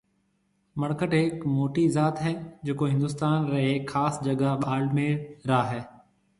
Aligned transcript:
مڙکٽ 0.81 1.11
هڪ 1.23 1.39
موٽي 1.57 1.83
ذات 1.97 2.15
هيَ 2.25 2.31
جيڪو 2.69 2.85
هندوستان 2.95 3.37
رِي 3.53 3.63
هڪ 3.69 3.81
کاس 3.91 4.13
جگا 4.27 4.51
ٻاݪميڙ 4.63 5.11
را 5.49 5.59
هيَ۔ 5.71 5.81